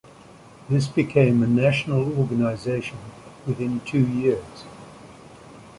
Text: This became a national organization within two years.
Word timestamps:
This 0.67 0.87
became 0.87 1.43
a 1.43 1.47
national 1.47 2.17
organization 2.17 2.97
within 3.45 3.81
two 3.81 4.03
years. 4.03 4.63